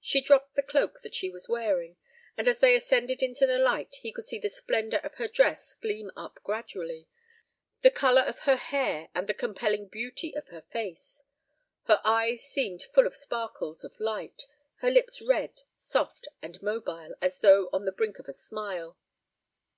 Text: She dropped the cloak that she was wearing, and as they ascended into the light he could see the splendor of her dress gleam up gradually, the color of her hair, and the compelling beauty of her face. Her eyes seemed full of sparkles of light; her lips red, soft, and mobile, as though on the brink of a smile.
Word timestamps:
She 0.00 0.22
dropped 0.22 0.54
the 0.54 0.62
cloak 0.62 1.02
that 1.02 1.14
she 1.14 1.28
was 1.28 1.50
wearing, 1.50 1.98
and 2.34 2.48
as 2.48 2.60
they 2.60 2.74
ascended 2.74 3.22
into 3.22 3.46
the 3.46 3.58
light 3.58 3.96
he 3.96 4.10
could 4.10 4.24
see 4.24 4.38
the 4.38 4.48
splendor 4.48 4.96
of 5.04 5.16
her 5.16 5.28
dress 5.28 5.74
gleam 5.74 6.10
up 6.16 6.40
gradually, 6.42 7.08
the 7.82 7.90
color 7.90 8.22
of 8.22 8.38
her 8.48 8.56
hair, 8.56 9.10
and 9.14 9.26
the 9.28 9.34
compelling 9.34 9.88
beauty 9.88 10.34
of 10.34 10.48
her 10.48 10.62
face. 10.62 11.24
Her 11.82 12.00
eyes 12.06 12.42
seemed 12.42 12.84
full 12.84 13.06
of 13.06 13.14
sparkles 13.14 13.84
of 13.84 14.00
light; 14.00 14.46
her 14.76 14.90
lips 14.90 15.20
red, 15.20 15.60
soft, 15.74 16.26
and 16.40 16.62
mobile, 16.62 17.14
as 17.20 17.40
though 17.40 17.68
on 17.70 17.84
the 17.84 17.92
brink 17.92 18.18
of 18.18 18.26
a 18.28 18.32
smile. 18.32 18.96